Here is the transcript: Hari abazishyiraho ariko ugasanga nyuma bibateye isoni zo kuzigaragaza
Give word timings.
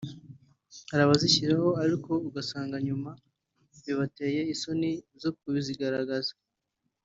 Hari 0.89 1.01
abazishyiraho 1.03 1.69
ariko 1.83 2.11
ugasanga 2.27 2.75
nyuma 2.87 3.11
bibateye 3.85 4.41
isoni 4.53 4.89
zo 5.21 5.31
kuzigaragaza 5.37 6.33